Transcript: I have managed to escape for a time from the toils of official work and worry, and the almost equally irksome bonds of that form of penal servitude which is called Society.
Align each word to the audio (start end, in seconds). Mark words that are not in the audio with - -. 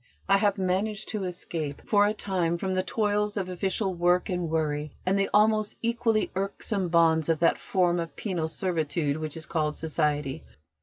I 0.27 0.37
have 0.37 0.57
managed 0.57 1.09
to 1.09 1.25
escape 1.25 1.83
for 1.85 2.07
a 2.07 2.13
time 2.15 2.57
from 2.57 2.73
the 2.73 2.81
toils 2.81 3.37
of 3.37 3.49
official 3.49 3.93
work 3.93 4.29
and 4.29 4.49
worry, 4.49 4.93
and 5.05 5.15
the 5.19 5.29
almost 5.31 5.77
equally 5.83 6.31
irksome 6.35 6.87
bonds 6.87 7.29
of 7.29 7.37
that 7.41 7.59
form 7.59 7.99
of 7.99 8.15
penal 8.15 8.47
servitude 8.47 9.17
which 9.17 9.37
is 9.37 9.45
called 9.45 9.75
Society. 9.75 10.43